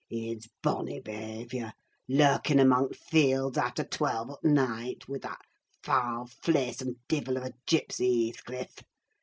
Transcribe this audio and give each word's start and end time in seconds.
It's 0.09 0.49
bonny 0.63 0.99
behaviour, 0.99 1.73
lurking 2.09 2.59
amang 2.59 2.89
t' 2.89 2.95
fields, 2.95 3.55
after 3.55 3.83
twelve 3.83 4.31
o' 4.31 4.39
t' 4.41 4.47
night, 4.49 5.07
wi' 5.07 5.19
that 5.19 5.41
fahl, 5.83 6.25
flaysome 6.25 6.95
divil 7.07 7.37
of 7.37 7.43
a 7.43 7.53
gipsy, 7.67 8.29
Heathcliff! 8.29 8.81